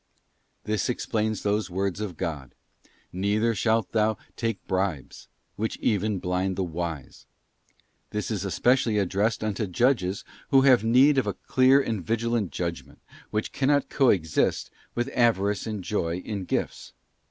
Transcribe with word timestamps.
This 0.63 0.89
explains 0.89 1.43
those 1.43 1.69
words 1.69 2.01
of 2.01 2.17
God:' 2.17 2.55
Neither 3.13 3.53
shalt 3.53 3.91
thou 3.91 4.17
take 4.35 4.65
bribes, 4.67 5.27
which 5.57 5.77
even 5.77 6.17
blind 6.17 6.55
the 6.55 6.63
wise.' 6.63 7.27
This 8.09 8.31
is 8.31 8.43
especially 8.43 8.97
addressed 8.97 9.43
unto 9.43 9.67
judges 9.67 10.25
who 10.49 10.61
have 10.61 10.83
need 10.83 11.19
of 11.19 11.27
a 11.27 11.35
clear 11.35 11.79
and 11.79 12.03
vigilant 12.03 12.51
judgment, 12.51 12.97
which 13.29 13.51
cannot 13.51 13.89
coexist 13.89 14.71
with 14.95 15.07
avarice 15.15 15.67
and 15.67 15.83
joy 15.83 16.15
in 16.17 16.45
gifts. 16.45 16.93